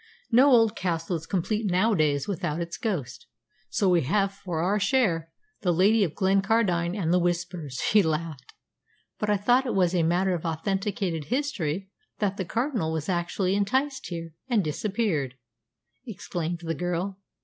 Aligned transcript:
No 0.31 0.49
old 0.49 0.75
castle 0.75 1.15
is 1.15 1.27
complete 1.27 1.69
nowadays 1.69 2.27
without 2.27 2.59
its 2.59 2.75
ghost, 2.75 3.27
so 3.69 3.87
we 3.87 4.01
have 4.01 4.33
for 4.33 4.63
our 4.63 4.79
share 4.79 5.29
the 5.61 5.71
Lady 5.71 6.03
of 6.03 6.15
Glencardine 6.15 6.95
and 6.95 7.13
the 7.13 7.19
Whispers," 7.19 7.79
he 7.91 8.01
laughed. 8.01 8.55
"But 9.19 9.29
I 9.29 9.37
thought 9.37 9.67
it 9.67 9.75
was 9.75 9.93
a 9.93 10.01
matter 10.01 10.33
of 10.33 10.43
authenticated 10.43 11.25
history 11.25 11.91
that 12.17 12.37
the 12.37 12.45
Cardinal 12.45 12.91
was 12.91 13.09
actually 13.09 13.53
enticed 13.53 14.07
here, 14.07 14.33
and 14.47 14.63
disappeared!" 14.63 15.35
exclaimed 16.07 16.61
the 16.63 16.73
girl. 16.73 17.19